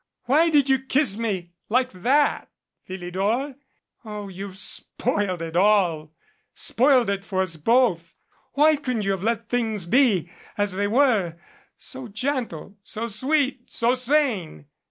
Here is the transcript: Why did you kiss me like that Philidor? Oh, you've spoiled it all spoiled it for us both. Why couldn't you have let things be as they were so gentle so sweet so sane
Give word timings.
Why 0.23 0.49
did 0.49 0.67
you 0.67 0.79
kiss 0.79 1.15
me 1.15 1.51
like 1.69 1.91
that 1.91 2.49
Philidor? 2.87 3.53
Oh, 4.03 4.29
you've 4.29 4.57
spoiled 4.57 5.43
it 5.43 5.55
all 5.55 6.15
spoiled 6.55 7.07
it 7.11 7.23
for 7.23 7.43
us 7.43 7.55
both. 7.55 8.15
Why 8.53 8.77
couldn't 8.77 9.03
you 9.05 9.11
have 9.11 9.21
let 9.21 9.47
things 9.47 9.85
be 9.85 10.31
as 10.57 10.71
they 10.71 10.87
were 10.87 11.35
so 11.77 12.07
gentle 12.07 12.79
so 12.81 13.07
sweet 13.07 13.71
so 13.71 13.93
sane 13.93 14.65